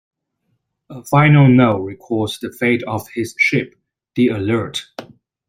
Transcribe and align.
A 0.89 1.03
final 1.03 1.47
note 1.47 1.81
records 1.83 2.39
the 2.39 2.51
fate 2.51 2.81
of 2.87 3.07
his 3.11 3.35
ship, 3.37 3.75
the 4.15 4.29
"Alert". 4.29 4.87